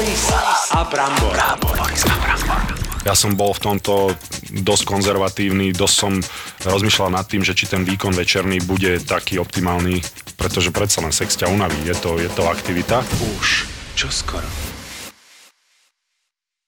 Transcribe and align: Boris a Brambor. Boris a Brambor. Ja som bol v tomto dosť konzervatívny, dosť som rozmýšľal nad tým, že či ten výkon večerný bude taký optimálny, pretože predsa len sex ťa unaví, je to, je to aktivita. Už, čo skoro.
Boris 0.00 0.32
a 0.72 0.80
Brambor. 0.88 1.36
Boris 1.60 2.08
a 2.08 2.14
Brambor. 2.24 2.60
Ja 3.04 3.12
som 3.12 3.36
bol 3.36 3.52
v 3.52 3.60
tomto 3.60 4.16
dosť 4.48 4.88
konzervatívny, 4.88 5.76
dosť 5.76 5.92
som 6.00 6.16
rozmýšľal 6.64 7.20
nad 7.20 7.28
tým, 7.28 7.44
že 7.44 7.52
či 7.52 7.68
ten 7.68 7.84
výkon 7.84 8.16
večerný 8.16 8.64
bude 8.64 8.96
taký 9.04 9.36
optimálny, 9.36 10.00
pretože 10.40 10.72
predsa 10.72 11.04
len 11.04 11.12
sex 11.12 11.36
ťa 11.36 11.52
unaví, 11.52 11.76
je 11.84 11.92
to, 12.00 12.16
je 12.16 12.32
to 12.32 12.48
aktivita. 12.48 13.04
Už, 13.44 13.68
čo 13.92 14.08
skoro. 14.08 14.48